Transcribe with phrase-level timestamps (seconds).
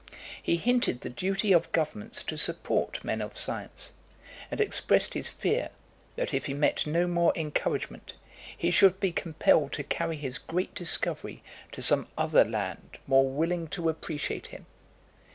[0.41, 3.91] He hinted the duty of governments to support men of science,
[4.49, 5.69] and expressed his fear,
[6.15, 8.15] that if he met no more encouragement,
[8.57, 13.67] he should be compelled to carry his great discovery to some other land more willing
[13.67, 14.65] to appreciate him.